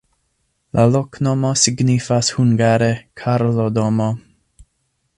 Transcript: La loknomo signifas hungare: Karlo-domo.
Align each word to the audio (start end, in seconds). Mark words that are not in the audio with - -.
La 0.79 0.85
loknomo 0.95 1.51
signifas 1.65 2.33
hungare: 2.39 2.91
Karlo-domo. 3.25 4.09